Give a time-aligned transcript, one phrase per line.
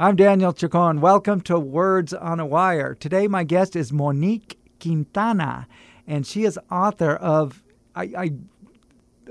[0.00, 1.00] I'm Daniel Chacon.
[1.00, 2.94] Welcome to Words on a Wire.
[2.94, 5.66] Today, my guest is Monique Quintana,
[6.06, 7.64] and she is author of,
[7.96, 8.30] I, I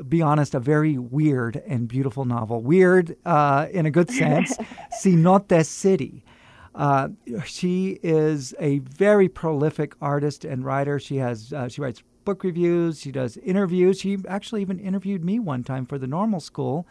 [0.10, 2.62] be honest, a very weird and beautiful novel.
[2.62, 4.58] Weird uh, in a good sense,
[5.02, 6.26] Cenote City.
[6.76, 7.10] Uh,
[7.46, 11.00] she is a very prolific artist and writer.
[11.00, 13.00] She has uh, she writes book reviews.
[13.00, 14.02] She does interviews.
[14.02, 16.86] She actually even interviewed me one time for the Normal School.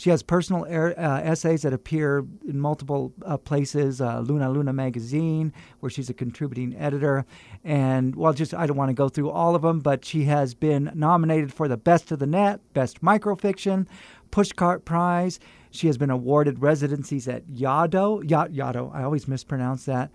[0.00, 4.72] She has personal er- uh, essays that appear in multiple uh, places, uh, Luna Luna
[4.72, 7.26] magazine, where she's a contributing editor.
[7.64, 10.54] And, well, just I don't want to go through all of them, but she has
[10.54, 13.86] been nominated for the Best of the Net, Best Microfiction,
[14.30, 15.38] Pushcart Prize.
[15.70, 18.24] She has been awarded residencies at Yaddo.
[18.24, 20.10] Y- Yaddo, I always mispronounce that.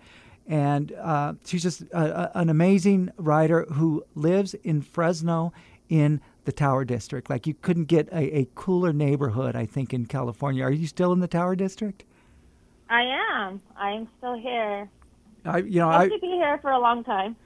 [0.48, 5.52] And uh, she's just a, a, an amazing writer who lives in Fresno
[5.88, 7.28] in the Tower District.
[7.28, 10.64] Like you couldn't get a, a cooler neighborhood, I think, in California.
[10.64, 12.04] Are you still in the Tower District?
[12.88, 13.60] I am.
[13.76, 14.88] I'm still here.
[15.44, 17.36] I, you know, I I to be here for a long time.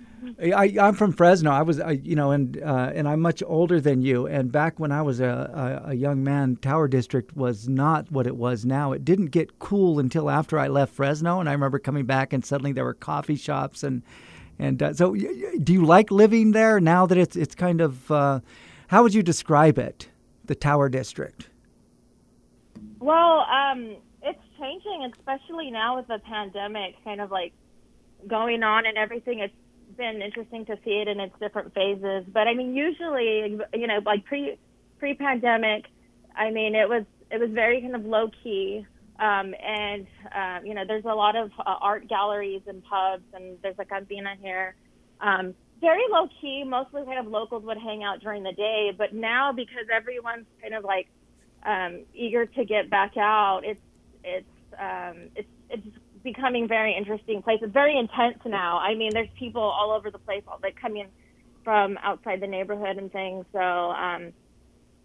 [0.42, 1.50] I, I'm from Fresno.
[1.50, 4.27] I was, I, you know, and uh, and I'm much older than you.
[4.27, 8.27] And back when I was a, a, a young man, Tower District was not what
[8.27, 8.92] it was now.
[8.92, 11.41] It didn't get cool until after I left Fresno.
[11.41, 14.02] And I remember coming back, and suddenly there were coffee shops and
[14.58, 15.14] and uh, so.
[15.14, 18.11] Do you like living there now that it's it's kind of?
[18.11, 18.41] Uh,
[18.91, 20.08] how would you describe it,
[20.44, 21.48] the Tower District?
[22.98, 27.52] Well, um, it's changing, especially now with the pandemic, kind of like
[28.27, 29.38] going on and everything.
[29.38, 29.55] It's
[29.96, 32.24] been interesting to see it in its different phases.
[32.33, 34.58] But I mean, usually, you know, like pre
[34.98, 35.84] pre pandemic,
[36.34, 38.84] I mean, it was it was very kind of low key.
[39.20, 43.56] Um, and um, you know, there's a lot of uh, art galleries and pubs, and
[43.62, 44.74] there's a cantina here.
[45.20, 46.64] Um, very low key.
[46.64, 50.75] Mostly kind of locals would hang out during the day, but now because everyone's kind
[50.75, 51.09] of like
[51.64, 53.81] um, eager to get back out, it's
[54.25, 54.47] it's
[54.78, 55.86] um, it's it's
[56.23, 57.58] becoming very interesting place.
[57.62, 58.78] It's very intense now.
[58.78, 61.06] I mean, there's people all over the place, all come in
[61.64, 63.45] from outside the neighborhood and things.
[63.52, 64.33] So, um,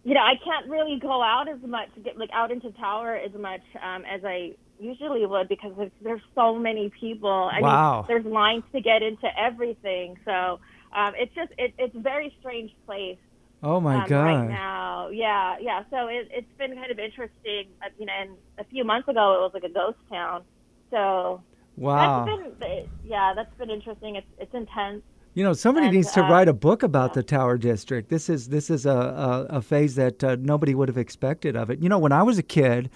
[0.04, 3.32] you know, I can't really go out as much, get like out into Tower as
[3.34, 7.50] much um, as I usually would because there's, there's so many people.
[7.52, 7.96] I wow.
[7.96, 10.18] mean, there's lines to get into everything.
[10.24, 10.60] So
[10.94, 13.18] um, it's just it, it's a very strange place.
[13.62, 14.24] Oh my um, god!
[14.24, 15.82] Right now, yeah, yeah.
[15.90, 17.68] So it, it's been kind of interesting.
[17.82, 20.42] Uh, you know, and a few months ago it was like a ghost town.
[20.90, 21.42] So
[21.76, 24.16] wow, that's been yeah, that's been interesting.
[24.16, 25.02] It's it's intense.
[25.34, 27.14] You know, somebody And, needs to uh, write a book about yeah.
[27.16, 28.08] the Tower District.
[28.08, 31.70] This is this is a a, a phase that uh, nobody would have expected of
[31.70, 31.78] it.
[31.80, 32.90] You know, when I was a kid,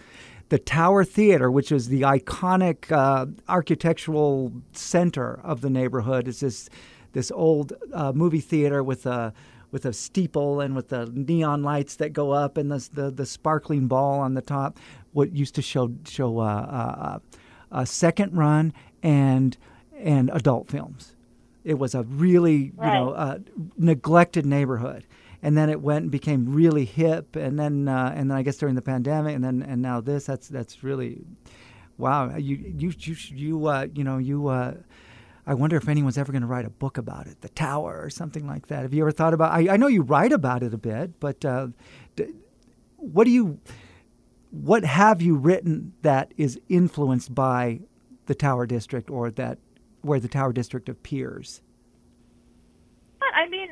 [0.50, 6.68] the Tower Theater, which is the iconic uh, architectural center of the neighborhood, is this
[7.12, 9.32] this old uh, movie theater with a
[9.70, 13.26] with a steeple and with the neon lights that go up and the the, the
[13.26, 14.78] sparkling ball on the top.
[15.12, 17.18] What used to show show uh, uh,
[17.70, 18.72] a second run
[19.02, 19.56] and
[19.96, 21.14] and adult films.
[21.62, 23.38] It was a really you know uh,
[23.78, 25.06] neglected neighborhood,
[25.42, 28.56] and then it went and became really hip, and then uh, and then I guess
[28.58, 30.26] during the pandemic, and then and now this.
[30.26, 31.22] That's that's really
[31.96, 32.36] wow.
[32.36, 34.48] You you you you uh, you know you.
[34.48, 34.74] Uh,
[35.46, 38.10] I wonder if anyone's ever going to write a book about it, The Tower, or
[38.10, 38.82] something like that.
[38.82, 39.52] Have you ever thought about?
[39.52, 41.68] I, I know you write about it a bit, but uh,
[42.16, 42.34] d-
[42.96, 43.58] what do you?
[44.50, 47.80] What have you written that is influenced by
[48.26, 49.58] the Tower District, or that
[50.02, 51.62] where the Tower District appears?
[53.18, 53.68] But I mean,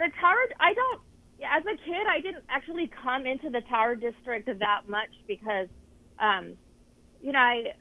[0.00, 0.48] the Tower.
[0.58, 1.00] I don't.
[1.44, 5.68] As a kid, I didn't actually come into the Tower District that much because,
[6.18, 6.56] um,
[7.22, 7.72] you know, I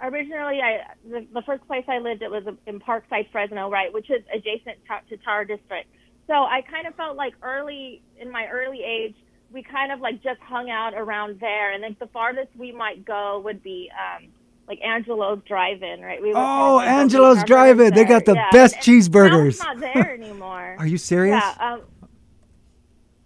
[0.00, 4.10] originally I the, the first place I lived it was in Parkside, Fresno, right, which
[4.10, 5.88] is adjacent to, to Tower District.
[6.26, 9.14] So I kind of felt like early in my early age,
[9.52, 13.04] we kind of like just hung out around there, and then the farthest we might
[13.04, 13.90] go would be.
[13.92, 14.28] Um,
[14.66, 16.22] like Angelo's Drive-In, right?
[16.22, 17.92] We Oh, Angelo's Drive-In.
[17.94, 18.50] They got the Yeah.
[18.50, 19.48] best And- and cheeseburgers.
[19.48, 20.76] It's not there anymore.
[20.78, 21.42] Are you serious?
[21.42, 21.82] Yeah, um,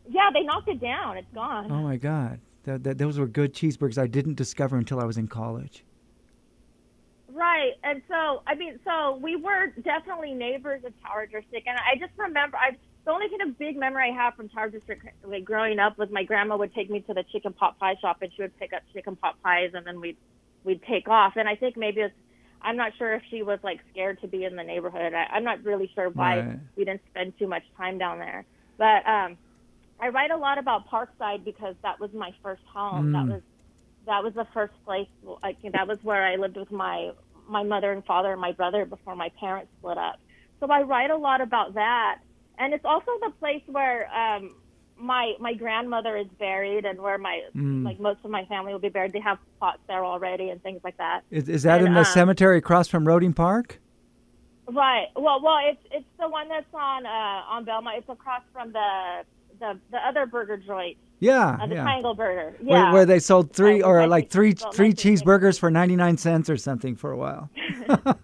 [0.09, 1.17] yeah, they knocked it down.
[1.17, 1.71] It's gone.
[1.71, 5.17] Oh my God, Th th those were good cheeseburgers I didn't discover until I was
[5.19, 5.85] in college.
[7.33, 11.97] Right, and so I mean, so we were definitely neighbors of Tower District, and I
[11.99, 15.45] just remember I the only kind of big memory I have from Tower District like
[15.45, 18.33] growing up was my grandma would take me to the chicken pot pie shop, and
[18.35, 20.17] she would pick up chicken pot pies, and then we'd
[20.65, 21.35] we'd take off.
[21.37, 22.15] And I think maybe it's
[22.63, 25.15] I'm not sure if she was like scared to be in the neighborhood.
[25.15, 26.61] I, I'm not really sure why Right.
[26.77, 28.47] we didn't spend too much time down there,
[28.79, 29.39] but um,
[30.01, 33.11] I write a lot about Parkside because that was my first home.
[33.13, 33.29] That Mm.
[33.29, 33.43] was
[34.07, 35.09] that was the first place.
[35.43, 37.11] Like that was where I lived with my
[37.49, 40.17] my mother and father and my brother before my parents split up.
[40.61, 42.17] So I write a lot about that,
[42.59, 44.55] and it's also the place where um,
[45.01, 47.85] my my grandmother is buried and where my Mm.
[47.85, 49.13] like most of my family will be buried.
[49.13, 51.23] They have plots there already and things like that.
[51.31, 53.81] Is, is that And, in the um, cemetery across from Roeding Park?
[54.71, 55.07] Right.
[55.17, 57.97] Well, well, it's it's the one that's on uh on Belmont.
[57.99, 59.25] It's across from the
[59.61, 61.83] the the other burger joint, Yeah, uh, the yeah.
[61.83, 62.55] Triangle Burger.
[62.61, 62.93] Where, Yeah.
[62.93, 66.51] where they sold three or like three kids- well, my three cheeseburgers for 99 cents
[66.51, 67.51] or something for a while.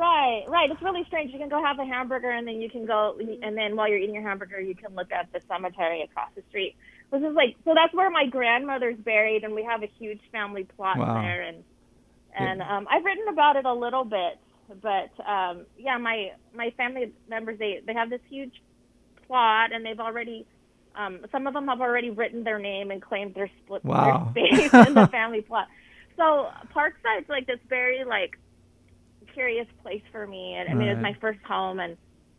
[0.00, 0.70] Right, right.
[0.70, 1.30] It's really strange.
[1.30, 3.98] You can go have a hamburger, and then you can go, and then while you're
[3.98, 6.74] eating your hamburger, you can look at the cemetery across the street.
[7.12, 10.64] This is like, so that's where my grandmother's buried, and we have a huge family
[10.64, 11.20] plot Wow.
[11.20, 11.64] there, and
[12.34, 14.38] and um, I've written about it a little bit,
[14.80, 18.54] but um, yeah, my my family members they they have this huge
[19.26, 20.46] plot, and they've already.
[20.96, 24.32] Um, some of them have already written their name and claimed their split Wow.
[24.34, 25.68] their space in the family plot.
[26.16, 28.38] So Parkside's like this very like
[29.34, 31.96] curious place for me and I mean it was my first home and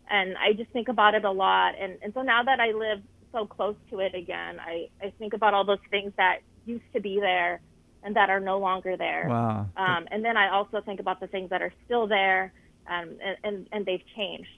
[0.09, 2.99] and I just think about it a lot and and so now that I live
[3.31, 7.01] so close to it again I I think about all those things that used to
[7.01, 7.61] be there
[8.03, 9.69] and that are no longer there Wow.
[9.77, 12.53] um and then I also think about the things that are still there
[12.89, 14.49] um and and, and they've changed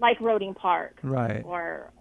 [0.00, 1.42] like Roeding Park Right.
[1.44, 1.92] or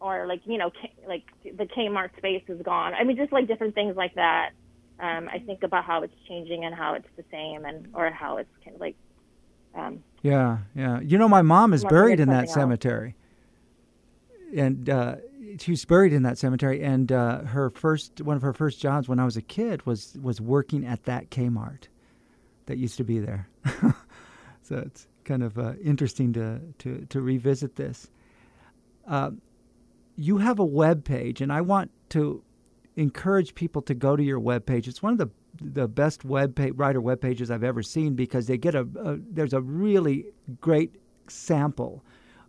[0.00, 3.48] or like you know K, like the Kmart space is gone I mean just like
[3.48, 4.50] different things like that
[5.00, 8.36] um I think about how it's changing and how it's the same and or how
[8.38, 8.96] it's kind of like
[9.74, 11.00] um Yeah, yeah.
[11.00, 12.54] You know, my mom is buried in that something else.
[12.54, 13.14] cemetery,
[14.54, 15.16] and uh,
[15.60, 16.82] she's buried in that cemetery.
[16.82, 20.16] And uh, her first, one of her first jobs when I was a kid was
[20.22, 21.88] was working at that Kmart
[22.66, 23.48] that used to be there.
[24.62, 28.08] so it's kind of uh, interesting to to to revisit this.
[29.06, 29.32] Uh,
[30.16, 32.42] you have a web page, and I want to
[32.96, 34.88] encourage people to go to your web page.
[34.88, 35.28] It's one of the
[35.60, 39.18] the best web page, writer web pages I've ever seen because they get a, a
[39.30, 40.26] there's a really
[40.60, 40.96] great
[41.28, 42.02] sample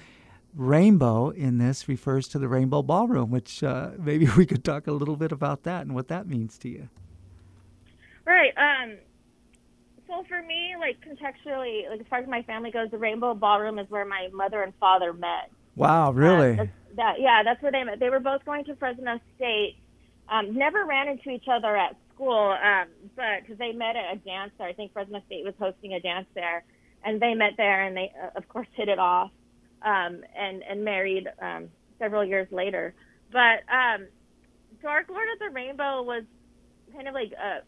[0.55, 4.93] rainbow in this refers to the Rainbow Ballroom, which uh, maybe we could talk a
[4.93, 6.88] little bit about that and what that means to you.
[8.25, 8.52] Right.
[8.56, 8.97] Um.
[10.06, 13.79] So for me, like contextually, like as far as my family goes, the Rainbow Ballroom
[13.79, 15.50] is where my mother and father met.
[15.76, 16.52] Wow, really?
[16.55, 18.00] Uh, that's- that yeah, that's where they met.
[18.00, 19.76] They were both going to Fresno State.
[20.29, 24.17] Um, never ran into each other at school, um, but because they met at a
[24.19, 24.69] dance there.
[24.69, 26.64] I think Fresno State was hosting a dance there,
[27.05, 29.31] and they met there, and they uh, of course hit it off,
[29.82, 31.68] um, and and married um,
[31.98, 32.94] several years later.
[33.32, 34.06] But um,
[34.82, 36.24] Dark Lord of the Rainbow was
[36.94, 37.60] kind of like uh,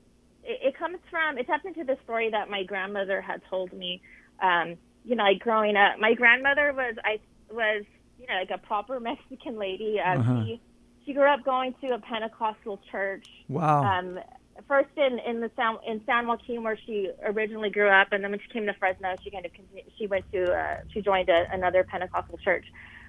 [0.44, 4.00] it, it comes from it taps into the story that my grandmother had told me.
[4.42, 7.18] Um, you know, like growing up, my grandmother was I
[7.50, 7.84] was
[8.18, 9.98] you know like a proper Mexican lady.
[10.00, 10.44] Uh, Uh-huh.
[10.44, 10.60] She
[11.04, 13.26] she grew up going to a Pentecostal church.
[13.48, 13.82] wow.
[13.82, 14.20] Um,
[14.68, 18.30] first in in the San in San Joaquin where she originally grew up, and then
[18.30, 19.52] when she came to Fresno, she kind of
[19.98, 22.66] she went to uh, she joined a, another Pentecostal church,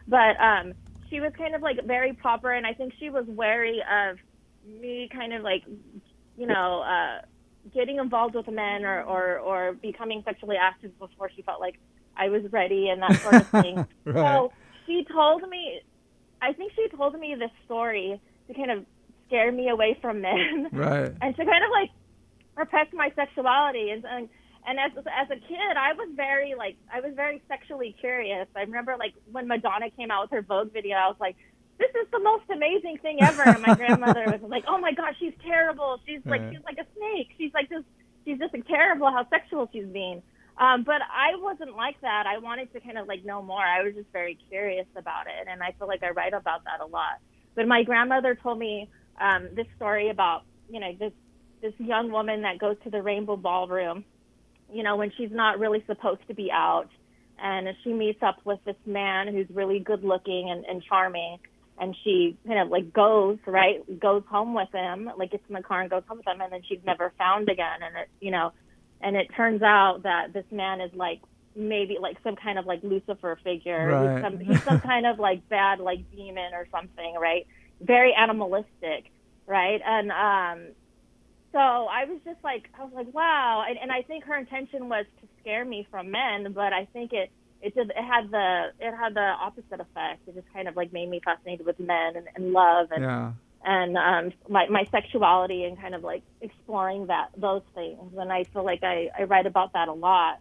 [0.08, 0.74] but um,
[1.10, 4.18] she was kind of like very proper, and I think she was wary of
[4.66, 5.64] me kind of like
[6.38, 7.22] you know uh,
[7.74, 11.76] getting involved with men or, or or becoming sexually active before she felt like
[12.18, 13.76] I was ready and that sort of thing.
[14.06, 14.16] right.
[14.16, 14.54] So
[14.86, 15.82] she told me,
[16.42, 18.86] I think she told me this story to kind of
[19.28, 21.12] scare me away from men right.
[21.22, 21.90] and to kind of like
[22.56, 23.90] protect my sexuality.
[23.92, 24.30] And and,
[24.68, 28.48] and as as a kid, I was very like I was very sexually curious.
[28.56, 31.36] I remember like when Madonna came out with her Vogue video, I was like.
[31.80, 33.42] This is the most amazing thing ever.
[33.42, 36.00] And my grandmother was like, "Oh my gosh, she's terrible.
[36.06, 36.54] She's like, Right.
[36.54, 37.30] she's like a snake.
[37.36, 37.84] She's like this.
[38.24, 40.22] She's just like, terrible how sexual she's being."
[40.60, 42.26] Um, but I wasn't like that.
[42.28, 43.60] I wanted to kind of like know more.
[43.66, 46.80] I was just very curious about it, and I feel like I write about that
[46.80, 47.18] a lot.
[47.56, 48.88] But my grandmother told me
[49.20, 51.12] um, this story about you know this
[51.62, 54.04] this young woman that goes to the Rainbow Ballroom,
[54.72, 56.90] you know, when she's not really supposed to be out,
[57.42, 61.40] and she meets up with this man who's really good looking and, and charming,
[61.80, 65.62] and she kind of like goes right, goes home with him, like gets in the
[65.62, 68.32] car and goes home with him, and then she's never found again, and it you
[68.32, 68.52] know
[69.04, 71.22] and it turns out that this man is like
[71.56, 73.88] maybe like some kind of like Lucifer figure.
[73.88, 74.14] Right.
[74.14, 77.46] He's some he's some kind of like bad like demon or something, right?
[77.82, 79.12] Very animalistic,
[79.48, 79.82] right?
[79.86, 80.74] And um
[81.54, 83.64] so I was just like, I was like, wow.
[83.68, 87.14] And, and I think her intention was to scare me from men, but I think
[87.14, 90.22] it it did it had the it had the opposite effect.
[90.28, 93.34] It just kind of like made me fascinated with men and, and love and Yeah.
[93.64, 98.14] and um, my my sexuality and kind of like exploring that those things.
[98.18, 100.38] And I feel like I I write about that a lot.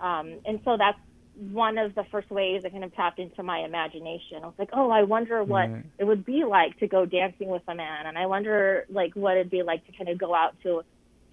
[0.00, 0.98] Um, and so that's
[1.38, 4.38] one of the first ways I kind of tapped into my imagination.
[4.42, 5.84] I was like, oh, I wonder what Right.
[5.98, 9.36] it would be like to go dancing with a man, and I wonder like what
[9.36, 10.82] it'd be like to kind of go out to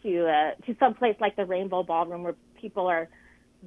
[0.03, 3.07] to uh, to some place like the Rainbow Ballroom where people are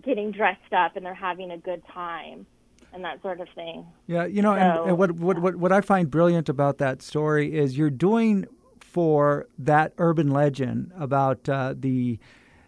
[0.03, 2.45] getting dressed up and they're having a good time
[2.93, 3.87] and that sort of thing.
[4.07, 7.01] Yeah, you know, and, So- and what, what what what I find brilliant about that
[7.01, 8.45] story is you're doing
[8.81, 12.19] for that urban legend about uh, the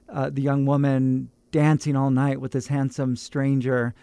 [0.08, 3.94] uh, the young woman dancing all night with this handsome stranger,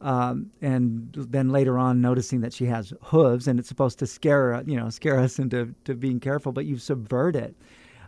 [0.00, 4.62] um, and then later on noticing that she has hooves and it's supposed to scare
[4.66, 7.54] you know scare us into to being careful, but you subvert it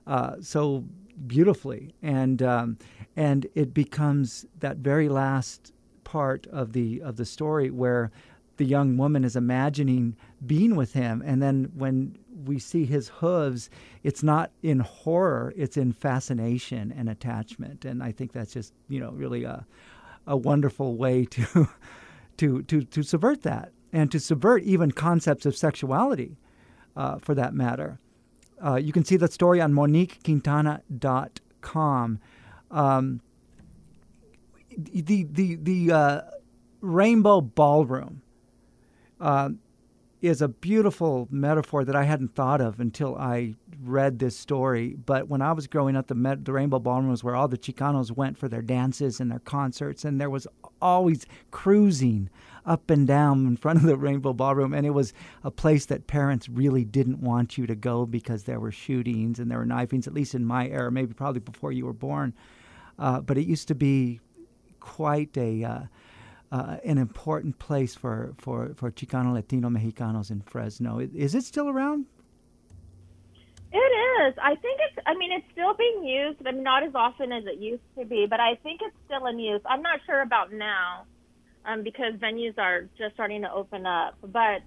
[0.06, 0.84] uh, so
[1.26, 2.78] beautifully, and um,
[3.16, 5.72] and it becomes that very last
[6.04, 8.10] part of the of the story where
[8.58, 13.70] the young woman is imagining being with him, and then when we see his hooves,
[14.02, 19.00] it's not in horror; it's in fascination and attachment, and I think that's just you
[19.00, 19.66] know really a
[20.26, 21.68] a wonderful way to
[22.36, 26.36] to to to subvert that and to subvert even concepts of sexuality,
[26.96, 27.98] uh, for that matter.
[28.64, 32.20] Uh, you can see that story on MoniqueQuintana.com.
[32.70, 33.20] Um,
[34.76, 36.20] the the the uh,
[36.80, 38.22] Rainbow Ballroom
[39.20, 39.50] uh,
[40.26, 44.94] is a beautiful metaphor that I hadn't thought of until I read this story.
[44.94, 47.58] But when I was growing up, the, Met, the Rainbow Ballroom was where all the
[47.58, 50.46] Chicanos went for their dances and their concerts, and there was
[50.80, 52.30] always cruising
[52.64, 55.12] up and down in front of the Rainbow Ballroom, and it was
[55.44, 59.50] a place that parents really didn't want you to go because there were shootings and
[59.50, 60.06] there were knifings.
[60.06, 62.34] At least in my era, maybe probably before you were born.
[62.98, 64.20] Uh, but it used to be
[64.80, 65.80] quite a uh,
[66.52, 70.98] uh, an important place for, for, for Chicano Latino Mexicanos in Fresno.
[70.98, 72.06] Is it still around?
[73.72, 74.34] It is.
[74.40, 74.98] I think it's.
[75.06, 76.38] I mean, it's still being used.
[76.46, 79.26] I mean, not as often as it used to be, but I think it's still
[79.26, 79.60] in use.
[79.66, 81.04] I'm not sure about now,
[81.64, 84.16] um, because venues are just starting to open up.
[84.22, 84.62] But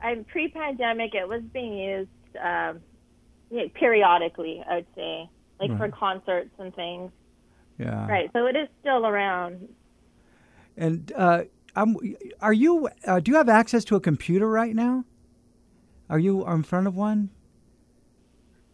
[0.00, 1.14] I'm pre-pandemic.
[1.14, 2.10] It was being used
[2.42, 2.80] um,
[3.50, 4.64] yeah, periodically.
[4.68, 5.28] I would say,
[5.60, 7.12] like for concerts and things.
[7.78, 8.08] Yeah.
[8.08, 8.30] Right.
[8.32, 9.68] So it is still around.
[10.76, 11.44] And uh,
[11.76, 11.96] I'm,
[12.40, 12.88] are you?
[13.06, 15.04] Uh, do you have access to a computer right now?
[16.08, 17.30] Are you in front of one?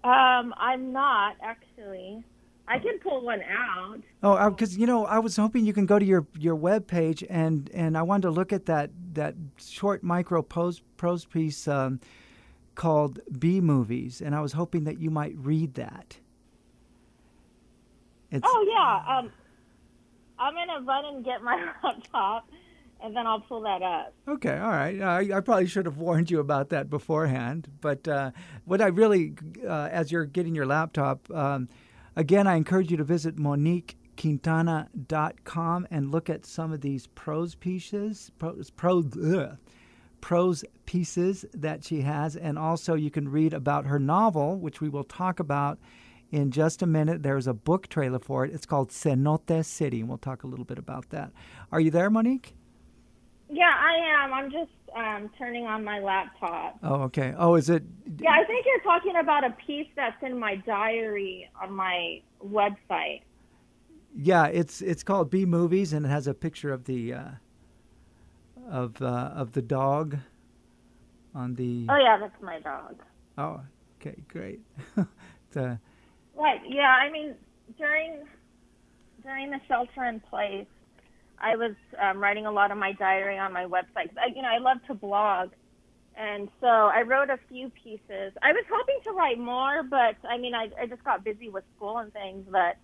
[0.04, 2.24] Um, I'm not actually.
[2.66, 4.00] I can pull one out.
[4.22, 7.24] Oh, because you know, I was hoping you can go to your your web page
[7.28, 12.00] and and I wanted to look at that that short micro prose prose piece um,
[12.74, 16.18] called B movies, and I was hoping that you might read that.
[18.30, 19.18] It's, Oh yeah.
[19.18, 19.32] Um,
[20.38, 22.48] I'm gonna run and get my laptop,
[23.02, 24.14] and then I'll pull that up.
[24.26, 25.00] Okay, all right.
[25.00, 27.68] I, I probably should have warned you about that beforehand.
[27.80, 28.30] But uh,
[28.64, 29.34] what I really,
[29.66, 31.68] uh, as you're getting your laptop, um,
[32.16, 37.54] again, I encourage you to visit Monique MoniqueQuintana.com and look at some of these prose
[37.54, 39.56] pieces, prose, prose, ugh,
[40.20, 42.36] prose pieces that she has.
[42.36, 45.78] And also, you can read about her novel, which we will talk about
[46.30, 47.22] in just a minute.
[47.22, 48.52] There's a book trailer for it.
[48.52, 51.32] It's called Cenote City, and we'll talk a little bit about that.
[51.72, 52.54] Are you there, Monique?
[53.50, 54.34] Yeah, I am.
[54.34, 56.78] I'm just um, turning on my laptop.
[56.82, 57.34] Oh, okay.
[57.36, 57.82] Oh, is it?
[58.18, 63.22] Yeah, I think you're talking about a piece that's in my diary on my website.
[64.14, 67.28] Yeah, it's it's called B Movies, and it has a picture of the uh,
[68.68, 70.18] of uh, of the dog
[71.34, 71.86] on the.
[71.88, 72.96] Oh yeah, that's my dog.
[73.38, 73.60] Oh,
[74.00, 74.60] okay, great.
[75.52, 75.78] the,
[76.38, 76.60] Right.
[76.68, 76.82] Yeah.
[76.88, 77.34] I mean,
[77.76, 78.22] during
[79.22, 80.66] during the shelter in place,
[81.38, 84.10] I was um, writing a lot of my diary on my website.
[84.16, 85.50] I, you know, I love to blog,
[86.16, 88.32] and so I wrote a few pieces.
[88.42, 91.64] I was hoping to write more, but I mean, I, I just got busy with
[91.76, 92.46] school and things.
[92.50, 92.76] But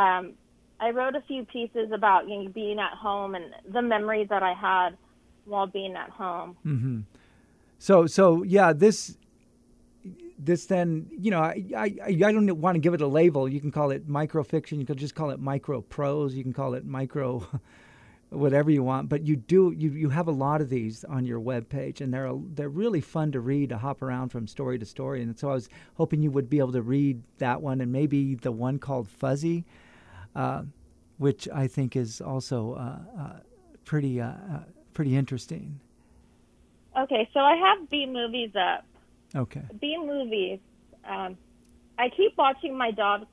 [0.00, 0.34] um,
[0.80, 4.42] I wrote a few pieces about you know, being at home and the memories that
[4.42, 4.96] I had
[5.44, 6.56] while being at home.
[6.62, 7.00] hmm
[7.78, 9.16] So so yeah, this
[10.38, 13.48] this then you know I, I I don't want to give it a label.
[13.48, 14.78] You can call it microfiction.
[14.78, 16.34] You can just call it micro prose.
[16.34, 17.46] You can call it micro.
[18.30, 21.38] Whatever you want, but you do you, you have a lot of these on your
[21.38, 24.84] web page, and they're they're really fun to read to hop around from story to
[24.84, 25.22] story.
[25.22, 28.34] And so I was hoping you would be able to read that one and maybe
[28.34, 29.64] the one called Fuzzy,
[30.34, 30.64] uh,
[31.18, 33.36] which I think is also uh, uh,
[33.84, 34.60] pretty uh, uh,
[34.94, 35.78] pretty interesting.
[36.98, 38.84] Okay, so I have B movies up.
[39.34, 39.62] Okay.
[39.80, 40.60] B movies.
[41.08, 41.36] Um,
[41.98, 43.26] I keep watching my dogs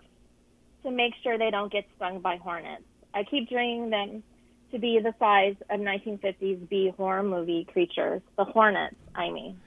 [0.84, 2.84] to make sure they don't get stung by hornets.
[3.14, 4.24] I keep dreaming them
[4.72, 9.60] to be the size of 1950s B horror movie creatures, the hornets, I mean.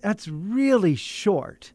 [0.00, 1.72] That's really short.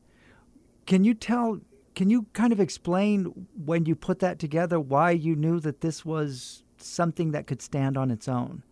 [0.85, 1.61] Can you tell
[1.95, 6.03] can you kind of explain when you put that together why you knew that this
[6.03, 8.63] was something that could stand on its own?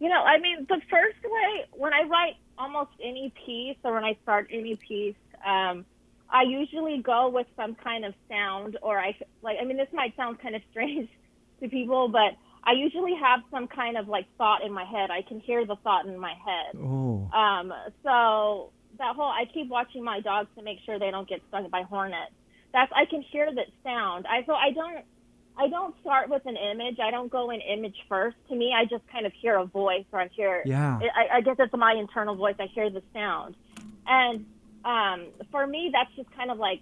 [0.00, 4.04] You know, I mean, the first way when I write almost any piece or when
[4.04, 5.84] I start any piece, um,
[6.30, 9.58] I usually go with some kind of sound, or I like.
[9.60, 11.08] I mean, this might sound kind of strange
[11.60, 15.10] to people, but I usually have some kind of like thought in my head.
[15.10, 16.80] I can hear the thought in my head.
[16.80, 17.28] Oh.
[17.34, 21.40] Um, so that whole I keep watching my dogs to make sure they don't get
[21.48, 22.32] stung by hornets.
[22.72, 24.26] That's I can hear that sound.
[24.26, 25.04] I so I don't
[25.56, 26.98] I don't start with an image.
[26.98, 28.36] I don't go in image first.
[28.48, 30.62] To me, I just kind of hear a voice or I hear.
[30.64, 30.98] Yeah.
[31.14, 32.56] I, I guess it's my internal voice.
[32.58, 33.54] I hear the sound,
[34.06, 34.46] and
[34.84, 36.80] um, for me, that's just kind of like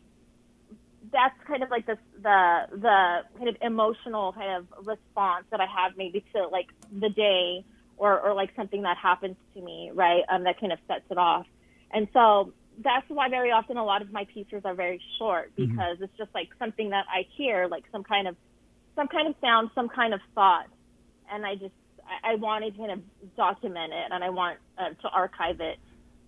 [1.12, 5.67] that's kind of like the the the kind of emotional kind of response that I
[5.67, 7.65] have maybe to like the day
[7.97, 10.23] or or like something that happens to me, right?
[10.29, 11.47] Um, that kind of sets it off,
[11.91, 15.73] and so that's why very often a lot of my pieces are very short Mm-hmm.
[15.73, 18.37] because it's just like something that I hear, like some kind of
[18.97, 20.66] some kind of sound, some kind of thought,
[21.32, 21.73] and I just
[22.25, 23.00] I, I wanted to kind of
[23.37, 25.78] document it and I want uh, to archive it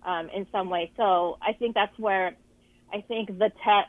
[0.05, 0.91] um, in some way.
[0.97, 2.35] So I think that's where
[2.93, 3.87] I think the tech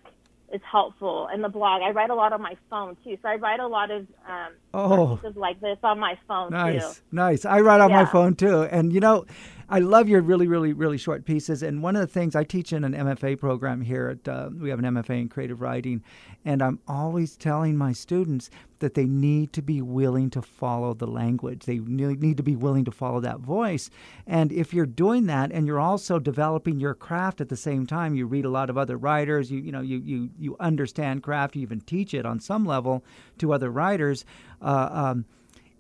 [0.53, 1.83] is helpful and the blog.
[1.83, 4.53] I write a lot on my phone too, so I write a lot of um,
[4.73, 5.17] Oh.
[5.17, 7.01] pieces like this on my phone Nice, too.
[7.13, 7.45] nice.
[7.45, 9.25] I write on my phone too, and you know,
[9.69, 11.63] I love your really, really, really short pieces.
[11.63, 14.71] And one of the things I teach in an MFA program here at uh, we
[14.71, 16.03] have an MFA in creative writing,
[16.45, 21.07] and I'm always telling my students that they need to be willing to follow the
[21.07, 21.65] language.
[21.65, 23.89] They need to be willing to follow that voice.
[24.27, 28.15] And if you're doing that, and you're also developing your craft at the same time,
[28.15, 29.51] you read a lot of other writers.
[29.51, 31.57] You you know you you you understand craft.
[31.57, 33.05] You even teach it on some level
[33.39, 34.25] to other writers.
[34.61, 35.25] Uh, um,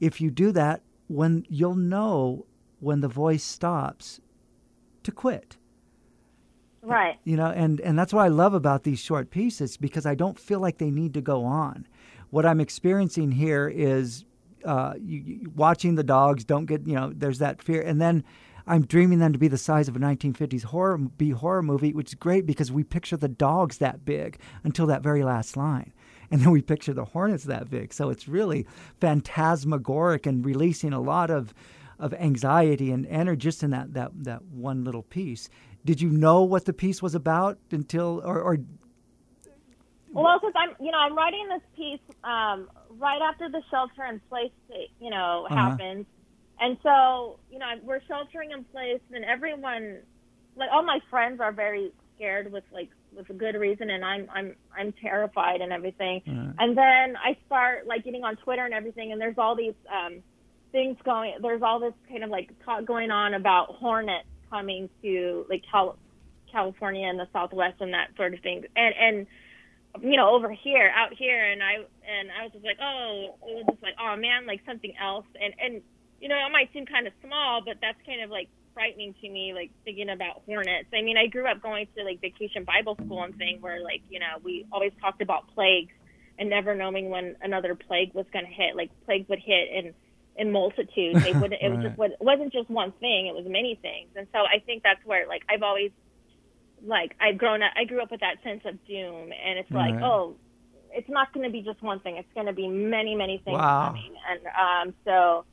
[0.01, 2.47] if you do that, when you'll know
[2.85, 4.21] when the voice stops
[5.03, 5.57] to quit.
[6.83, 7.19] Right.
[7.25, 10.39] You know, and, and that's what I love about these short pieces because I don't
[10.39, 11.87] feel like they need to go on.
[12.31, 14.25] What I'm experiencing here is
[14.65, 17.81] uh, you, you, watching the dogs don't get, you know, there's that fear.
[17.81, 18.23] And then
[18.67, 22.11] I'm dreaming them to be the size of a 1950s horror B horror movie, which
[22.11, 25.93] is great because we picture the dogs that big until that very last line.
[26.31, 27.93] And then we picture the hornets that big.
[27.93, 28.67] So it's really
[29.01, 31.55] phantasmagoric and releasing a lot of
[32.05, 35.49] of anxiety and energy just in that, that, that one little piece.
[35.85, 38.59] Did you know what the piece was about until, or, or
[40.13, 42.69] Well, because I'm, you know, I'm writing this piece um,
[43.07, 44.53] right after the shelter in place,
[45.01, 45.57] you know, Uh-huh.
[45.57, 46.07] happens,
[46.61, 49.99] and so, you know, we're sheltering in place, and everyone,
[50.57, 54.29] like all my friends, are very scared with like with a good reason, and I'm
[54.33, 56.23] I'm I'm terrified and everything.
[56.61, 60.23] And then I start like getting on Twitter and everything, and there's all these um,
[60.75, 61.35] things going.
[61.41, 65.97] There's all this kind of like talk going on about hornets coming to like Cal-
[66.51, 69.27] California and the Southwest and that sort of thing, and and
[70.03, 73.55] you know, over here, out here, and I and I was just like, oh, it
[73.55, 75.83] was just like, oh man, like something else, and and
[76.21, 79.29] you know, it might seem kind of small, but that's kind of like frightening to
[79.31, 80.89] me, like thinking about hornets.
[80.93, 84.03] I mean, I grew up going to like vacation Bible school and thing where like
[84.11, 85.95] you know we always talked about plagues
[86.37, 88.75] and never knowing when another plague was going to hit.
[88.75, 89.95] Like plagues would hit in
[90.37, 91.23] in multitudes.
[91.23, 91.61] They wouldn't.
[91.63, 92.11] It was just Right.
[92.11, 93.27] it wasn't just one thing.
[93.27, 95.91] It was many things, and so I think that's where like I've always
[96.87, 97.73] like I've grown up.
[97.77, 100.03] I grew up with that sense of doom, and it's like, Right.
[100.03, 100.37] oh,
[100.93, 102.17] it's not going to be just one thing.
[102.17, 103.87] It's going to be many, many things Wow.
[103.89, 105.45] coming, and um, so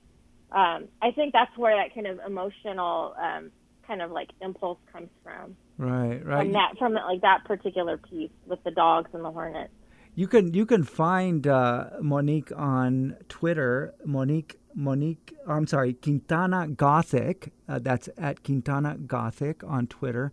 [0.52, 3.52] um, I think that's where that kind of emotional um,
[3.88, 5.56] kind of like impulse comes from.
[5.78, 6.44] right, right.
[6.44, 9.74] From that, from like that particular piece with the dogs and the hornets.
[10.14, 13.94] You can you can find uh, Monique on Twitter.
[14.06, 15.36] Monique Monique.
[15.48, 17.52] I'm sorry, Quintana Gothic.
[17.68, 20.32] Uh, that's at Quintana Gothic on Twitter.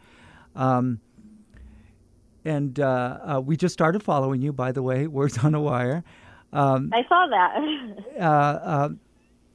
[0.55, 1.01] Um,
[2.45, 5.07] and uh, uh, we just started following you, by the way.
[5.19, 6.05] Words on a wire.
[6.53, 8.17] Um, I saw that.
[8.21, 8.89] uh, uh,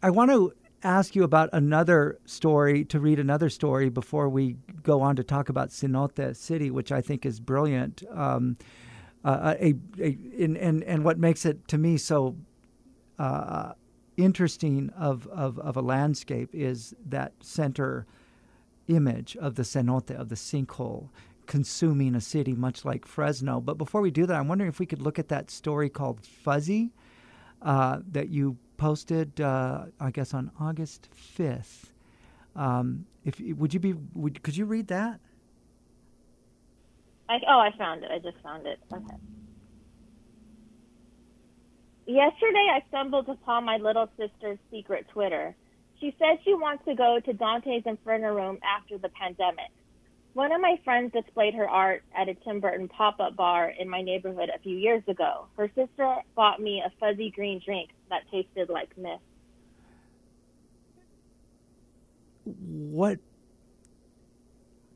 [0.02, 5.02] I want to ask you about another story, to read another story before we go
[5.02, 8.04] on to talk about Cenote City, which I think is brilliant.
[8.12, 8.58] Um,
[9.24, 12.36] uh, a, a, and, and, and what makes it to me so
[13.18, 13.72] uh,
[14.18, 18.06] interesting of, of, of a landscape is that center
[18.88, 21.10] image of the cenote, of the sinkhole,
[21.46, 23.60] consuming a city much like Fresno.
[23.62, 26.22] But before we do that, I'm wondering if we could look at that story called
[26.26, 26.92] Fuzzy
[27.62, 31.92] uh, that you posted, uh, I guess, on August 5th.
[32.56, 35.20] Um, if would you be would, could you read that?
[37.30, 38.12] I, oh, I found it.
[38.12, 38.80] I just found it.
[38.94, 39.16] Okay.
[42.06, 45.56] Yesterday, I stumbled upon my little sister's secret Twitter.
[46.00, 49.72] She said she wants to go to Dante's Inferno Room after the pandemic.
[50.34, 54.02] One of my friends displayed her art at a Tim Burton pop-up bar in my
[54.02, 55.46] neighborhood a few years ago.
[55.56, 59.22] Her sister bought me a fuzzy green drink that tasted like mist.
[62.46, 63.20] What?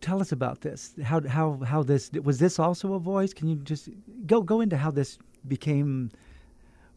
[0.02, 0.96] Tell us about this.
[1.04, 3.34] How how how this was this also a voice?
[3.34, 3.90] Can you just
[4.26, 5.18] go go into how this
[5.48, 6.12] became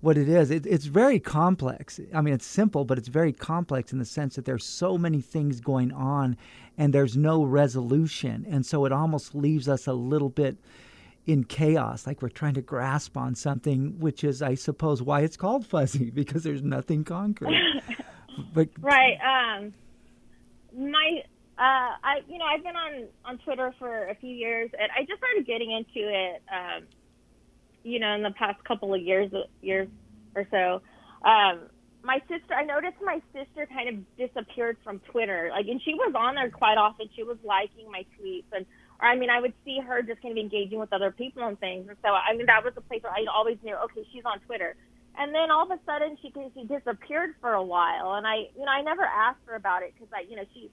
[0.00, 0.50] what it is.
[0.50, 2.00] It, it's very complex.
[2.14, 5.20] I mean, it's simple, but it's very complex in the sense that there's so many
[5.20, 6.36] things going on
[6.78, 8.46] and there's no resolution.
[8.48, 10.56] And so it almost leaves us a little bit
[11.26, 15.36] in chaos, like we're trying to grasp on something, which is, I suppose, why it's
[15.36, 17.82] called fuzzy, because there's nothing concrete.
[18.54, 19.18] but right.
[19.20, 19.74] Um,
[20.76, 21.22] my
[21.58, 25.04] uh, I, you know, I've been on on Twitter for a few years, and I
[25.04, 26.42] just started getting into it.
[26.50, 26.84] Um,
[27.90, 29.88] you know, in the past couple of years, years
[30.35, 30.83] or so,
[31.29, 31.68] um,
[32.03, 35.50] my sister, I noticed my sister kind of disappeared from Twitter.
[35.53, 37.09] Like, and she was on there quite often.
[37.14, 38.64] She was liking my tweets, and
[39.00, 41.59] or I mean, I would see her just kind of engaging with other people and
[41.59, 41.88] things.
[41.88, 44.40] And so, I mean, that was a place where I always knew, okay, she's on
[44.40, 44.76] Twitter.
[45.16, 48.64] And then all of a sudden, she she disappeared for a while, and I, you
[48.64, 50.70] know, I never asked her about it because I, you know, she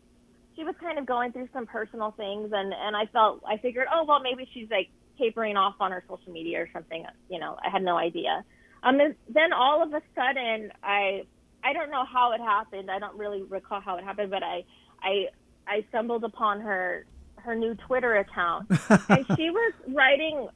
[0.56, 3.88] she was kind of going through some personal things, and and I felt I figured,
[3.93, 7.06] oh well, maybe she's like tapering off on her social media or something.
[7.30, 8.43] You know, I had no idea.
[8.84, 8.99] Um,
[9.30, 11.23] then all of a sudden, I
[11.63, 12.89] I don't know how it happened.
[12.91, 14.63] I don't really recall how it happened, but I
[15.01, 15.27] I
[15.67, 17.06] I stumbled upon her
[17.38, 18.67] her new Twitter account,
[19.10, 20.47] and she was writing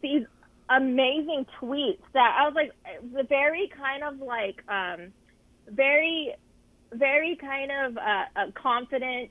[0.00, 0.24] these
[0.68, 2.72] amazing tweets that I was like,
[3.12, 5.12] the very kind of like um,
[5.68, 6.34] very
[6.92, 9.30] very kind of uh, uh, confident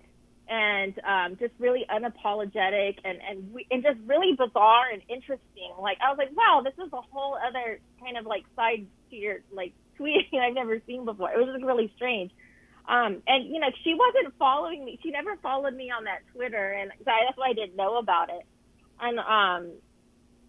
[0.50, 5.72] and um, just really unapologetic and and we, and just really bizarre and interesting.
[5.80, 9.16] Like I was like, wow, this is a whole other kind of like side to
[9.16, 11.32] your like tweeting I've never seen before.
[11.32, 12.32] It was just really strange.
[12.88, 15.00] Um, and you know, she wasn't following me.
[15.04, 18.30] She never followed me on that Twitter, and so that's why I didn't know about
[18.30, 18.44] it.
[19.00, 19.72] And um,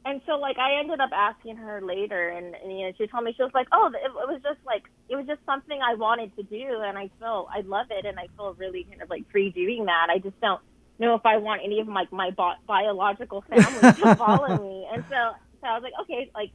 [0.05, 3.25] and so like I ended up asking her later, and, and you know she told
[3.25, 5.95] me she was like, oh, it, it was just like it was just something I
[5.95, 9.11] wanted to do, and I feel I love it, and I feel really kind of
[9.11, 10.09] like free doing that.
[10.11, 10.61] I just don't
[10.99, 15.05] know if I want any of my my bi- biological family to follow me, and
[15.11, 16.51] so so I was like, okay, like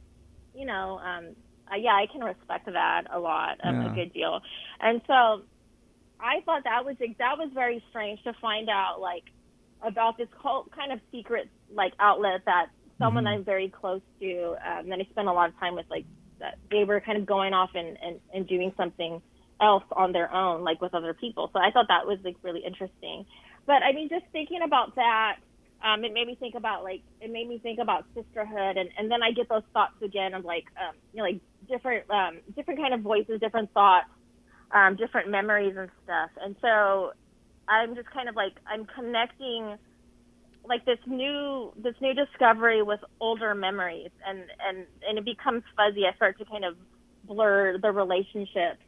[0.54, 1.36] you know, um,
[1.70, 3.92] uh, yeah, I can respect that a lot, um, yeah.
[3.92, 4.40] a good deal,
[4.80, 5.42] and so
[6.18, 9.24] I thought that was that was very strange to find out like
[9.82, 13.34] about this whole kind of secret like outlet that someone mm-hmm.
[13.34, 16.04] I'm very close to, um, that I spend a lot of time with, like
[16.40, 19.22] that they were kind of going off and, and, and doing something
[19.60, 21.50] else on their own, like with other people.
[21.52, 23.24] So I thought that was like really interesting.
[23.66, 25.36] But I mean, just thinking about that,
[25.84, 29.10] um, it made me think about like it made me think about sisterhood, and and
[29.10, 32.80] then I get those thoughts again of like um, you know like different um, different
[32.80, 34.08] kind of voices, different thoughts,
[34.72, 36.30] um, different memories and stuff.
[36.42, 37.12] And so
[37.68, 39.76] I'm just kind of like I'm connecting
[40.68, 46.04] like this new this new discovery with older memories and and and it becomes fuzzy
[46.06, 46.76] i start to kind of
[47.24, 48.78] blur the relationships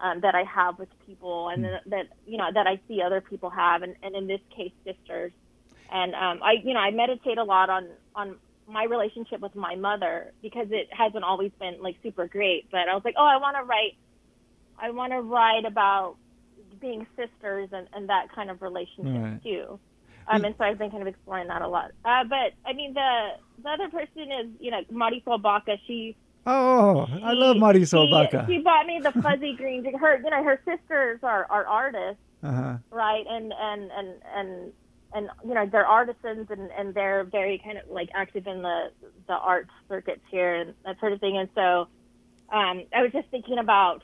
[0.00, 1.78] um, that i have with people and mm.
[1.86, 5.32] that you know that i see other people have and, and in this case sisters
[5.92, 9.74] and um, i you know i meditate a lot on on my relationship with my
[9.74, 13.36] mother because it hasn't always been like super great but i was like oh i
[13.36, 13.96] want to write
[14.78, 16.16] i want to write about
[16.80, 19.42] being sisters and, and that kind of relationship right.
[19.42, 19.78] too
[20.28, 21.92] um, and so I've been kind of exploring that a lot.
[22.04, 23.30] Uh, but I mean, the
[23.62, 25.76] the other person is you know Marisol Baca.
[25.86, 28.46] She oh, she, I love Marisol Baca.
[28.48, 29.84] She bought me the fuzzy green.
[29.94, 32.78] Her you know her sisters are are artists, uh-huh.
[32.90, 33.24] right?
[33.28, 34.72] And and and and
[35.12, 38.90] and you know they're artisans and and they're very kind of like active in the
[39.26, 41.36] the art circuits here and that sort of thing.
[41.36, 41.88] And so
[42.52, 44.02] um, I was just thinking about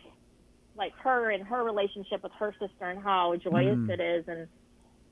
[0.77, 3.91] like her and her relationship with her sister and how joyous mm.
[3.91, 4.49] it is and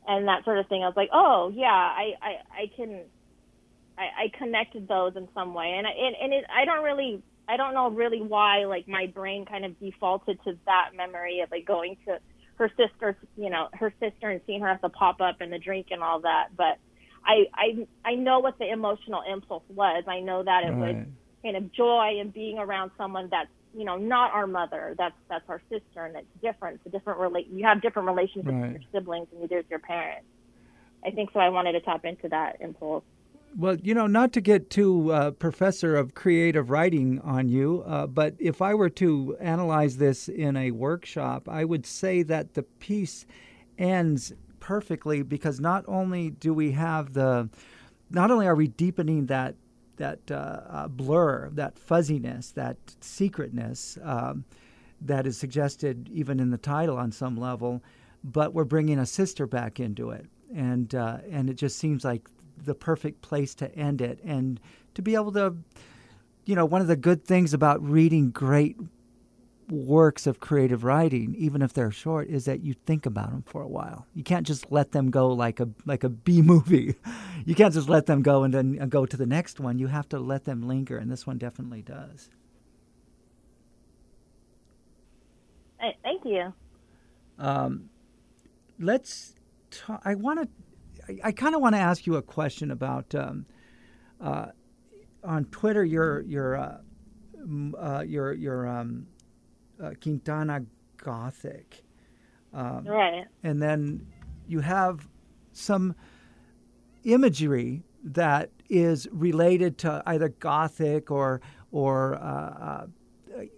[0.06, 0.82] and that sort of thing.
[0.82, 3.02] I was like, oh yeah, I I, I can
[3.96, 7.22] I, I connected those in some way, and I, and, and it, I don't really
[7.48, 11.50] I don't know really why like my brain kind of defaulted to that memory of
[11.50, 12.18] like going to
[12.56, 15.58] her sister, you know, her sister and seeing her at the pop up and the
[15.58, 16.78] drink and all that, but.
[17.24, 20.04] I, I I know what the emotional impulse was.
[20.06, 20.96] I know that it right.
[20.96, 21.06] was
[21.42, 24.96] kind of joy and being around someone that's you know, not our mother.
[24.98, 26.80] That's that's our sister, and it's different.
[26.84, 27.46] It's a different relate.
[27.48, 28.72] You have different relationships right.
[28.72, 30.26] with your siblings than you do with your parents.
[31.04, 31.38] I think so.
[31.38, 33.04] I wanted to tap into that impulse.
[33.56, 38.08] Well, you know, not to get too uh, professor of creative writing on you, uh,
[38.08, 42.64] but if I were to analyze this in a workshop, I would say that the
[42.64, 43.26] piece
[43.78, 47.48] ends perfectly because not only do we have the
[48.10, 49.54] not only are we deepening that
[49.98, 54.44] that uh, uh, blur, that fuzziness, that secretness um,
[55.00, 57.82] that is suggested even in the title on some level,
[58.24, 62.28] but we're bringing a sister back into it, and uh, and it just seems like
[62.64, 64.60] the perfect place to end it, and
[64.94, 65.54] to be able to,
[66.46, 68.76] you know, one of the good things about reading great
[69.70, 73.62] works of creative writing, even if they're short, is that you think about them for
[73.62, 74.06] a while.
[74.14, 76.94] You can't just let them go like a like a B movie.
[77.44, 79.78] You can't just let them go and then go to the next one.
[79.78, 82.30] You have to let them linger, and this one definitely does.
[86.02, 86.52] Thank you.
[87.38, 87.90] Um,
[88.78, 89.34] let's.
[89.70, 90.48] Talk, I want to.
[91.08, 93.14] I, I kind of want to ask you a question about.
[93.14, 93.46] Um,
[94.20, 94.46] uh,
[95.22, 96.78] on Twitter, your your uh,
[97.78, 99.06] uh, your your um,
[99.82, 100.64] uh, Quintana
[100.96, 101.84] Gothic.
[102.52, 103.24] Um, right.
[103.42, 104.06] And then
[104.46, 105.08] you have
[105.52, 105.94] some
[107.04, 112.86] imagery that is related to either Gothic or or uh, uh,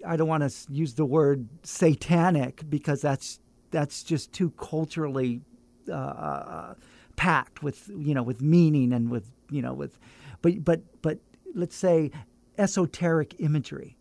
[0.06, 5.42] I don't want to use the word satanic because that's that's just too culturally
[5.88, 6.74] uh, uh,
[7.16, 9.98] packed with you know with meaning and with you know with
[10.42, 11.18] but but but
[11.54, 12.10] let's say
[12.58, 13.96] esoteric imagery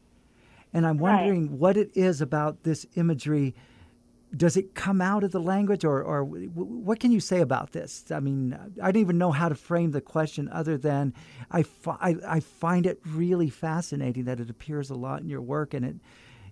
[0.73, 1.59] and I'm wondering right.
[1.59, 3.55] what it is about this imagery.
[4.35, 8.11] Does it come out of the language, or, or what can you say about this?
[8.11, 11.15] I mean, I don't even know how to frame the question other than
[11.49, 15.41] I, fi- I, I find it really fascinating that it appears a lot in your
[15.41, 15.73] work.
[15.73, 15.95] And it,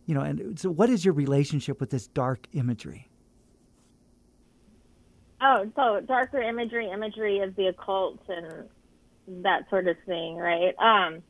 [0.07, 3.09] you know, and so what is your relationship with this dark imagery?
[5.39, 10.73] Oh, so darker imagery, imagery of the occult and that sort of thing, right?
[10.79, 11.21] Um,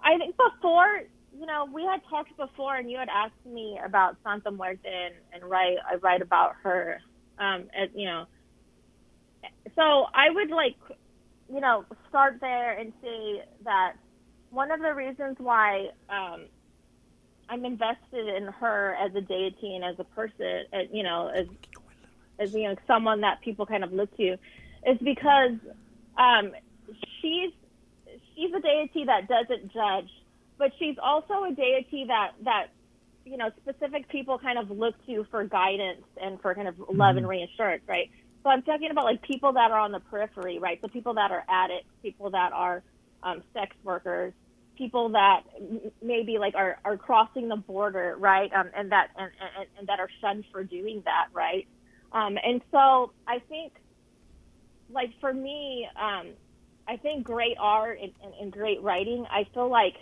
[0.00, 1.02] I think before
[1.38, 5.14] you know, we had talked before, and you had asked me about Santa Muerte and,
[5.32, 7.00] and write I write about her.
[7.38, 8.26] Um, you know,
[9.76, 10.74] so I would like,
[11.52, 13.92] you know, start there and say that
[14.50, 16.46] one of the reasons why um,
[17.48, 21.46] I'm invested in her as a deity and as a person, as, you know, as
[22.40, 24.36] as you know, someone that people kind of look to,
[24.86, 25.52] is because
[26.16, 26.52] um,
[27.20, 27.52] she's
[28.34, 30.10] she's a deity that doesn't judge
[30.58, 32.66] but she's also a deity that that
[33.24, 36.88] you know specific people kind of look to for guidance and for kind of love
[36.88, 37.18] mm-hmm.
[37.18, 38.10] and reassurance, right?
[38.42, 40.78] So I'm talking about like people that are on the periphery, right?
[40.80, 42.82] So people that are addicts, people that are
[43.22, 44.32] um, sex workers,
[44.76, 45.42] people that
[46.00, 48.50] maybe like are, are crossing the border, right?
[48.54, 51.66] Um, and that and, and, and that are shunned for doing that, right?
[52.12, 53.72] Um, and so I think,
[54.90, 56.28] like for me, um,
[56.86, 59.26] I think great art and, and, and great writing.
[59.30, 59.96] I feel like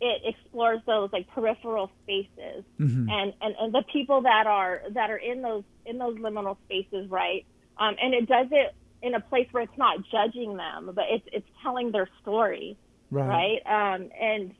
[0.00, 3.08] it explores those like peripheral spaces mm-hmm.
[3.08, 7.10] and, and and the people that are that are in those in those liminal spaces
[7.10, 7.46] right
[7.78, 11.26] um, and it does it in a place where it's not judging them but it's
[11.32, 12.76] it's telling their story
[13.10, 13.94] right, right?
[13.94, 14.54] Um, and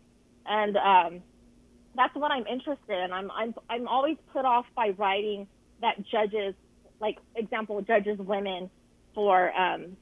[0.46, 1.22] and um,
[1.94, 5.46] that's what I'm interested in I'm I'm I'm always put off by writing
[5.80, 6.54] that judges
[7.00, 8.70] like example judges women
[9.14, 9.96] for um,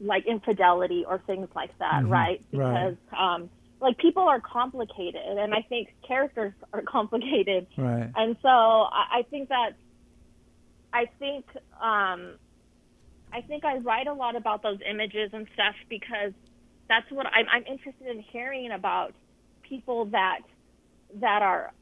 [0.00, 2.12] like infidelity or things like that mm-hmm.
[2.12, 3.34] right because right.
[3.34, 7.66] um like people are complicated and I think characters are complicated.
[7.76, 8.10] Right.
[8.14, 9.70] And so I, I think that
[10.92, 11.44] I think
[11.80, 12.34] um
[13.32, 16.32] I think I write a lot about those images and stuff because
[16.88, 19.14] that's what I'm I'm interested in hearing about
[19.62, 20.40] people that
[21.20, 21.72] that are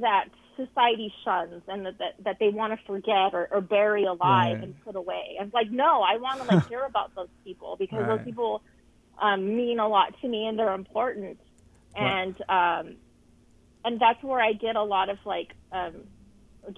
[0.00, 4.56] that society shuns and that that, that they want to forget or, or bury alive
[4.56, 4.62] right.
[4.62, 5.36] and put away.
[5.40, 8.16] I'm like, no, I want to like hear about those people because right.
[8.16, 8.62] those people
[9.20, 11.38] um, mean a lot to me and they're important
[11.96, 12.96] and um,
[13.84, 16.02] and that's where I get a lot of like um,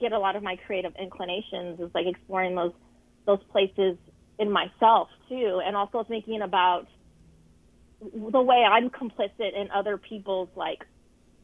[0.00, 2.72] get a lot of my creative inclinations is like exploring those
[3.26, 3.96] those places
[4.38, 6.86] in myself too, and also thinking about
[8.00, 10.84] the way I'm complicit in other people's like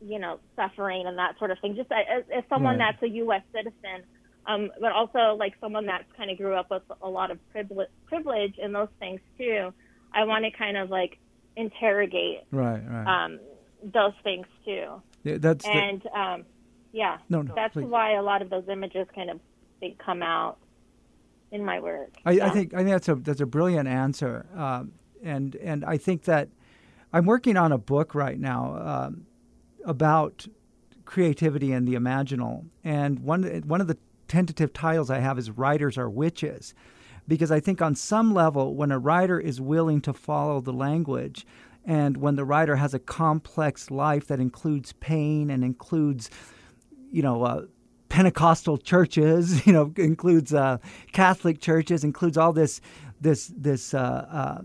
[0.01, 1.77] you know suffering and that sort of thing.
[1.77, 2.93] Just as, as someone right.
[2.93, 3.43] that's a U.S.
[3.53, 4.07] citizen,
[4.47, 7.89] um, but also like someone that's kind of grew up with a lot of privilege,
[8.07, 9.73] privilege and those things too.
[10.13, 11.19] I want to kind of like
[11.57, 13.25] interrogate right, right.
[13.25, 13.41] Um,
[13.93, 15.03] those things too.
[15.23, 16.19] Yeah, that's and the...
[16.19, 16.45] um,
[16.93, 17.87] yeah, no, no, that's please.
[17.87, 19.41] why a lot of those images kind of
[19.81, 20.59] they come out
[21.51, 22.11] in my work.
[22.25, 22.47] I, yeah.
[22.47, 24.93] I think I think that's a that's a brilliant answer, um,
[25.23, 26.49] and and I think that
[27.13, 29.27] I'm working on a book right now um,
[29.85, 30.47] about
[31.05, 35.99] creativity and the imaginal, and one one of the tentative titles I have is "Writers
[35.99, 36.75] Are Witches."
[37.27, 41.47] Because I think on some level, when a writer is willing to follow the language,
[41.85, 46.31] and when the writer has a complex life that includes pain and includes,
[47.13, 47.63] you know, uh,
[48.09, 50.79] Pentecostal churches, you know, includes uh,
[51.13, 52.81] Catholic churches, includes all this,
[53.21, 54.63] this, this uh, uh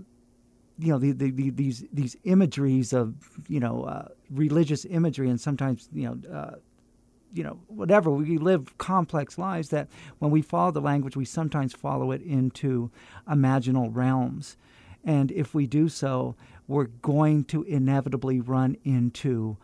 [0.82, 3.14] you know the, the, the, these these imageries of
[3.48, 6.56] you know uh, religious imagery and sometimes you know uh,
[7.34, 8.10] you know whatever.
[8.10, 12.92] We live complex lives that when we follow the language we sometimes follow it into
[13.28, 14.56] imaginal realms.
[15.04, 16.36] And if we do so
[16.70, 19.58] we're going to inevitably run into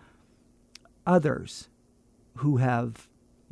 [1.06, 1.70] others
[2.38, 3.08] who have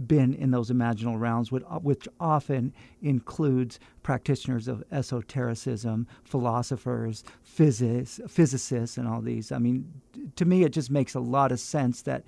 [0.07, 9.07] been in those imaginal realms, uh, which often includes practitioners of esotericism, philosophers, physicists, and
[9.07, 9.51] all these.
[9.51, 10.01] I mean,
[10.35, 12.23] to me, it just makes a lot of sense that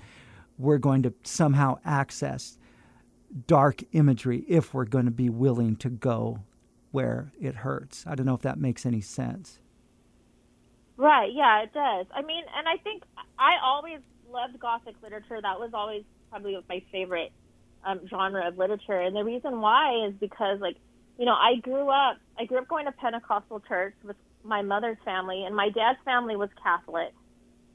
[0.60, 2.60] we're going to somehow access
[3.48, 6.42] dark imagery if we're going to be willing to go
[6.92, 8.06] where it hurts.
[8.06, 9.60] I don't know if that makes any sense.
[10.98, 12.06] Right, yeah, it does.
[12.16, 13.04] I mean, and I think
[13.38, 14.00] I always
[14.32, 15.40] loved Gothic literature.
[15.42, 17.32] That was always probably my favorite
[17.86, 19.00] um, genre of literature.
[19.00, 20.78] And the reason why is because, like,
[21.18, 24.98] you know, I grew up, I grew up going to Pentecostal church with my mother's
[25.04, 27.14] family, and my dad's family was Catholic.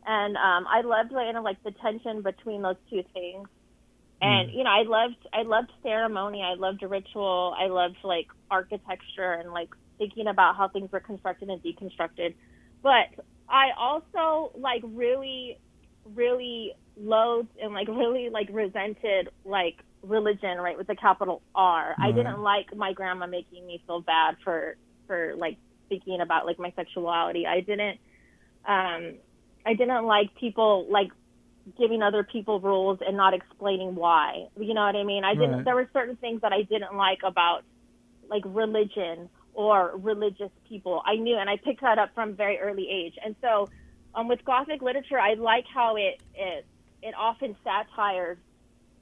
[0.06, 3.48] And um, I loved kind of like the tension between those two things.
[4.22, 4.56] And mm.
[4.56, 6.42] you know, I loved I loved ceremony.
[6.42, 7.54] I loved ritual.
[7.59, 12.35] I loved like architecture and like thinking about how things were constructed and deconstructed.
[12.82, 15.58] But I also like really,
[16.14, 21.94] really loathed and like really like resented like religion, right, with a capital R.
[21.98, 26.58] I didn't like my grandma making me feel bad for for like thinking about like
[26.58, 27.46] my sexuality.
[27.46, 27.98] I didn't
[28.66, 29.14] um
[29.66, 31.10] I didn't like people like
[31.78, 34.46] giving other people rules and not explaining why.
[34.58, 35.24] You know what I mean?
[35.24, 35.64] I didn't right.
[35.64, 37.62] there were certain things that I didn't like about
[38.28, 41.02] like religion or religious people.
[41.04, 43.14] I knew and I picked that up from very early age.
[43.24, 43.68] And so
[44.14, 46.66] um with gothic literature, I like how it it
[47.02, 48.38] it often satires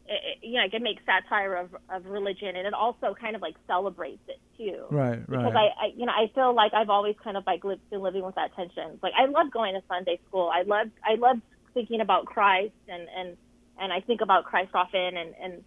[0.09, 3.43] it, you know, it can make satire of, of religion, and it also kind of
[3.43, 4.85] like celebrates it too.
[4.91, 5.29] Right, right.
[5.29, 8.01] Because I, I, you know, I feel like I've always kind of like lived, been
[8.01, 8.99] living with that tension.
[9.03, 10.51] Like I love going to Sunday school.
[10.53, 11.39] I love, I love
[11.75, 13.37] thinking about Christ, and and
[13.81, 15.65] and I think about Christ often, and and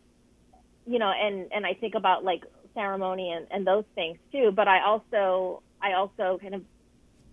[0.85, 4.51] you know, and and I think about like ceremony and and those things too.
[4.55, 6.63] But I also, I also kind of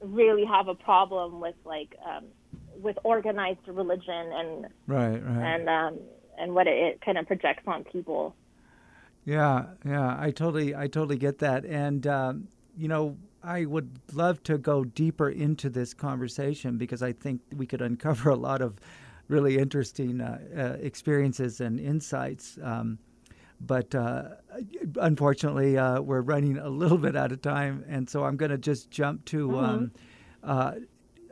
[0.01, 2.25] really have a problem with like um
[2.81, 5.55] with organized religion and right, right.
[5.55, 5.99] and um
[6.39, 8.35] and what it, it kind of projects on people.
[9.25, 14.43] Yeah, yeah, I totally, I totally get that, and um, you know, I would love
[14.45, 18.79] to go deeper into this conversation because I think we could uncover a lot of
[19.29, 22.59] really interesting uh, uh, experiences and insights.
[22.63, 22.99] Um,
[23.61, 24.25] but uh,
[25.01, 28.59] unfortunately, uh, we're running a little bit out of time, and so I'm going to
[28.59, 29.57] just jump to mm-hmm.
[29.57, 29.93] um,
[30.43, 30.73] uh,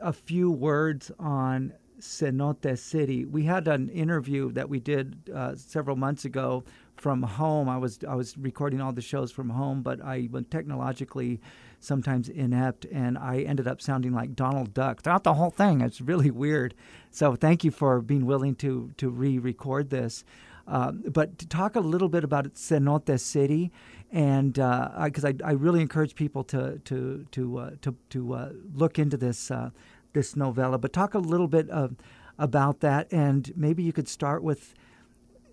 [0.01, 3.25] a few words on Cenote City.
[3.25, 6.63] We had an interview that we did uh, several months ago
[6.95, 7.69] from home.
[7.69, 11.39] I was I was recording all the shows from home, but I was technologically
[11.79, 15.81] sometimes inept, and I ended up sounding like Donald Duck throughout the whole thing.
[15.81, 16.73] It's really weird.
[17.11, 20.23] So thank you for being willing to to re-record this.
[20.67, 23.71] Uh, but to talk a little bit about Cenote City,
[24.11, 28.49] and because uh, I, I, really encourage people to to to uh, to, to uh,
[28.73, 29.69] look into this uh,
[30.13, 30.77] this novella.
[30.77, 31.95] But talk a little bit of,
[32.37, 34.73] about that, and maybe you could start with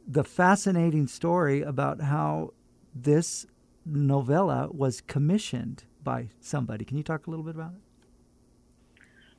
[0.07, 2.53] the fascinating story about how
[2.94, 3.46] this
[3.87, 6.85] novella was commissioned by somebody.
[6.85, 7.81] Can you talk a little bit about it?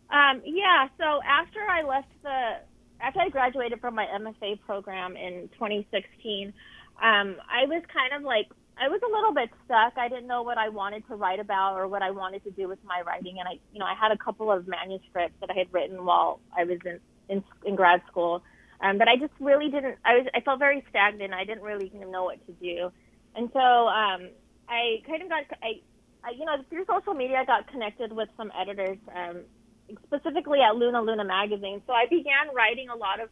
[0.09, 0.87] Um, yeah.
[0.97, 2.57] So after I left the,
[2.99, 6.53] after I graduated from my MFA program in 2016,
[7.01, 9.97] um, I was kind of like I was a little bit stuck.
[9.97, 12.67] I didn't know what I wanted to write about or what I wanted to do
[12.67, 13.37] with my writing.
[13.39, 16.39] And I, you know, I had a couple of manuscripts that I had written while
[16.55, 18.43] I was in in, in grad school,
[18.81, 19.97] um, but I just really didn't.
[20.05, 21.33] I was I felt very stagnant.
[21.33, 22.91] I didn't really know what to do,
[23.35, 24.29] and so um,
[24.67, 25.81] I kind of got I,
[26.23, 29.41] I, you know, through social media, I got connected with some editors, um,
[30.05, 31.81] specifically at Luna Luna magazine.
[31.87, 33.29] So I began writing a lot of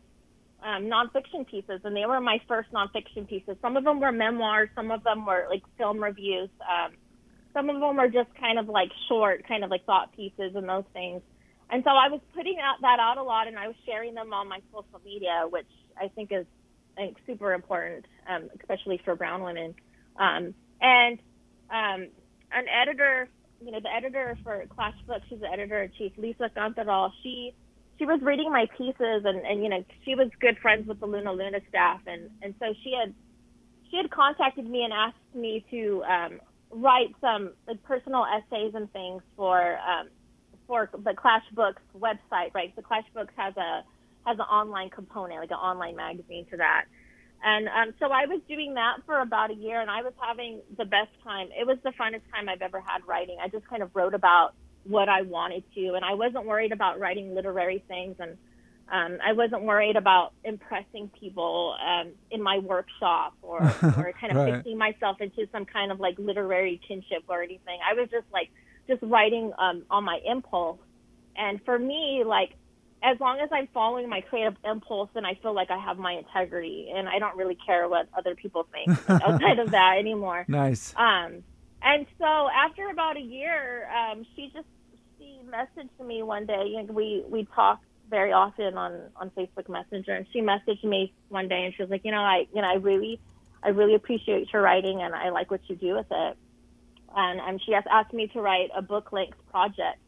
[0.63, 3.57] um, nonfiction pieces, and they were my first nonfiction pieces.
[3.61, 6.93] Some of them were memoirs, some of them were like film reviews, um,
[7.53, 10.67] some of them were just kind of like short, kind of like thought pieces and
[10.67, 11.21] those things.
[11.69, 14.31] And so I was putting out, that out a lot, and I was sharing them
[14.33, 15.67] on my social media, which
[15.99, 16.45] I think is
[17.25, 19.73] super important, um, especially for brown women.
[20.17, 21.19] Um, and
[21.69, 22.07] um,
[22.51, 23.27] an editor,
[23.63, 27.11] you know, the editor for Clash Books, she's the editor in chief, Leza Cantoral.
[27.23, 27.53] She
[27.99, 31.05] she was reading my pieces and, and you know she was good friends with the
[31.05, 33.13] Luna Luna staff and and so she had
[33.89, 36.39] she had contacted me and asked me to um,
[36.71, 40.09] write some like personal essays and things for um,
[40.67, 43.83] for the Clash Books website right the Clash Books has a
[44.25, 46.85] has an online component like an online magazine to that
[47.43, 50.61] and um, so I was doing that for about a year and I was having
[50.77, 53.83] the best time it was the funnest time I've ever had writing I just kind
[53.83, 58.15] of wrote about what I wanted to, and I wasn't worried about writing literary things,
[58.19, 58.37] and
[58.91, 64.37] um, I wasn't worried about impressing people um, in my workshop or, or kind of
[64.37, 64.55] Right.
[64.55, 67.79] fixing myself into some kind of like literary kinship or anything.
[67.89, 68.49] I was just like
[68.89, 70.79] just writing um, on my impulse,
[71.35, 72.51] and for me, like
[73.03, 76.13] as long as I'm following my creative impulse, then I feel like I have my
[76.13, 80.45] integrity, and I don't really care what other people think outside of that anymore.
[80.47, 80.93] Nice.
[80.95, 81.43] Um,
[81.81, 84.67] and so after about a year, um, she just
[85.19, 90.13] she messaged me one day, and we we talk very often on on Facebook Messenger.
[90.13, 92.69] And she messaged me one day, and she was like, you know, I you know
[92.69, 93.19] I really
[93.61, 96.37] I really appreciate your writing, and I like what you do with it.
[97.13, 99.99] And and she has asked me to write a book length project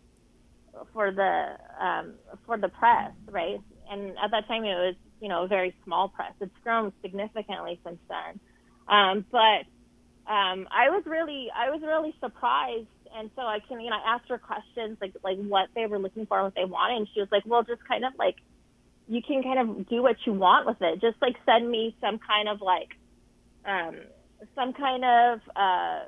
[0.94, 2.14] for the um,
[2.46, 3.60] for the press, right?
[3.90, 6.34] And at that time, it was you know a very small press.
[6.42, 8.40] It's grown significantly since then,
[8.88, 9.66] um, but
[10.32, 14.16] um, I was really I was really surprised, and so I can you know I
[14.16, 17.20] asked her questions like like what they were looking for, what they wanted, and she
[17.20, 18.36] was like, well, just kind of like
[19.08, 21.00] you can kind of do what you want with it.
[21.02, 22.90] Just like send me some kind of like
[23.66, 23.98] um,
[24.56, 26.00] some kind of uh,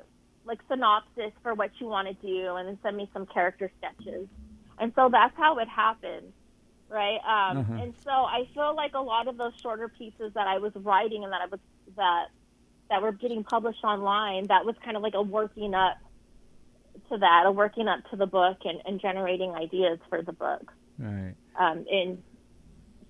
[0.44, 4.26] like synopsis for what you want to do, and then send me some character sketches.
[4.80, 6.32] And so that's how it happened,
[6.88, 7.18] right?
[7.24, 7.82] Um, Mhm.
[7.82, 11.24] And so I feel like a lot of those shorter pieces that I was writing
[11.24, 11.60] and that I was
[11.96, 12.28] that
[12.90, 15.98] that were getting published online, that was kind of like a working up
[17.10, 20.72] to that, a working up to the book and, and generating ideas for the book.
[20.98, 21.34] Right.
[21.58, 22.22] Um, and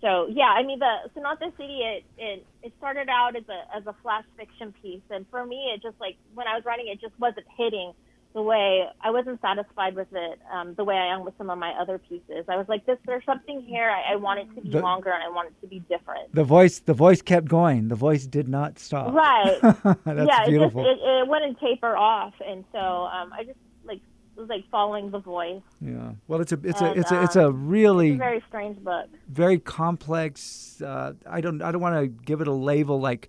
[0.00, 3.86] so, yeah, I mean, the Cenote City, it, it, it started out as a, as
[3.86, 5.02] a flash fiction piece.
[5.10, 7.92] And for me, it just like, when I was writing, it just wasn't hitting
[8.34, 11.58] the way I wasn't satisfied with it, um, the way I am with some of
[11.58, 12.44] my other pieces.
[12.48, 13.88] I was like, this, there's something here.
[13.90, 16.34] I, I want it to be The- longer and I want it to be different.
[16.34, 17.88] The voice the voice kept going.
[17.88, 19.12] The voice did not stop.
[19.14, 19.58] Right.
[19.62, 20.84] That's yeah, beautiful.
[20.86, 24.00] it just it, it wouldn't taper off, and so um, I just like
[24.36, 25.62] was like following the voice.
[25.80, 26.12] yeah.
[26.28, 28.44] Well, it's a it's a And, it's a it's um, a really It's a very
[28.48, 29.06] strange book.
[29.28, 30.80] very complex.
[30.82, 33.28] Uh, I don't I don't want to give it a label like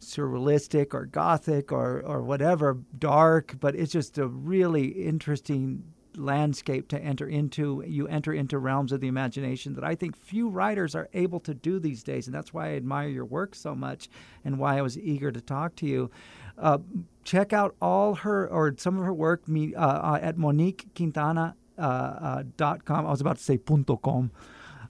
[0.00, 5.84] surrealistic or gothic or or whatever dark, but it's just a really interesting
[6.16, 7.84] landscape to enter into.
[7.86, 11.54] You enter into realms of the imagination that I think few writers are able to
[11.54, 14.08] do these days, and that's why I admire your work so much,
[14.44, 16.10] and why I was eager to talk to you.
[16.58, 16.78] Uh,
[17.24, 21.54] check out all her or some of her work uh, uh, at moniquequintana.com.
[21.78, 22.42] Uh, uh.
[22.88, 24.30] I was about to say punto com.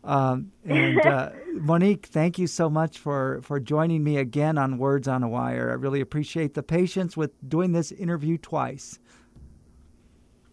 [0.03, 5.07] Um, and uh, Monique, thank you so much for, for joining me again on Words
[5.09, 5.71] on a Wire.
[5.71, 8.99] I really appreciate the patience with doing this interview twice.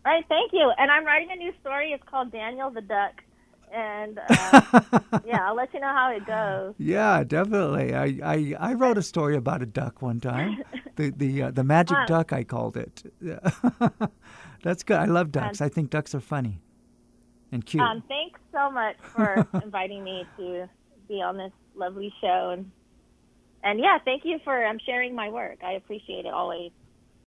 [0.06, 0.72] All right, thank you.
[0.78, 1.92] And I'm writing a new story.
[1.92, 3.24] It's called Daniel the Duck,
[3.74, 4.62] and uh,
[5.26, 6.76] yeah, I'll let you know how it goes.
[6.78, 7.94] Yeah, definitely.
[7.94, 10.64] I, I, I wrote a story about a duck one time.
[10.96, 12.06] The the uh, the magic Wow.
[12.06, 13.04] duck, I called it.
[14.64, 14.98] That's good.
[14.98, 15.60] I love ducks.
[15.62, 16.62] I think ducks are funny
[17.52, 17.84] and cute.
[17.84, 20.70] Um, thanks so much for inviting me to
[21.08, 22.72] be on this lovely show, and
[23.64, 25.60] and yeah, thank you for um, sharing my work.
[25.64, 26.72] I appreciate it always.